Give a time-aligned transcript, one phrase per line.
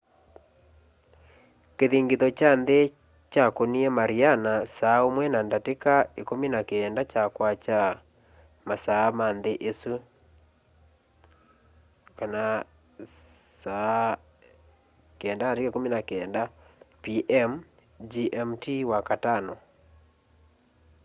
[1.77, 2.81] kĩthingitho kya nthĩ
[3.31, 7.79] kyakũnie mariana saa ũmwe na ndatĩka ĩkũmi na kenda sya kwakya
[8.67, 9.93] masaa ma nthĩ ĩsu
[15.21, 16.39] 09:19
[17.03, 17.51] p.m.
[18.11, 19.53] gmt wakatano